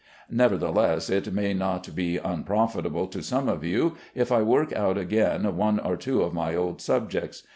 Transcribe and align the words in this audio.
Nevertheless 0.31 1.11
it 1.11 1.31
may 1.31 1.53
not 1.53 1.93
be 1.93 2.17
unprofitable 2.17 3.05
to 3.05 3.21
some 3.21 3.47
of 3.47 3.63
you, 3.63 3.97
if 4.15 4.31
I 4.31 4.41
work 4.41 4.73
out 4.73 4.97
again 4.97 5.55
one 5.55 5.77
or 5.79 5.95
two 5.95 6.23
of 6.23 6.33
my 6.33 6.55
old 6.55 6.81
subjects. 6.81 7.43